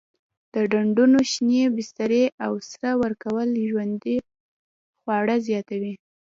[0.53, 4.17] د ډنډونو شینې بسترې او سره ورکول ژوندي
[5.01, 5.93] خواړه زیاتوي.